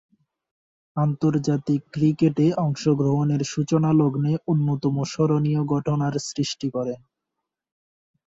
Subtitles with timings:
[0.97, 6.99] আন্তর্জাতিক ক্রিকেটে অংশগ্রহণের সূচনালগ্নে অন্যতম স্মরণীয় ঘটনার সৃষ্টি করেন।